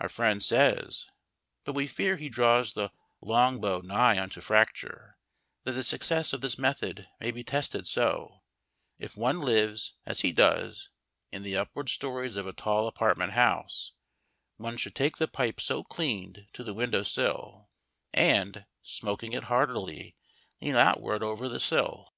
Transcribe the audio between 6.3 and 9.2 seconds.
of this method may be tested so: if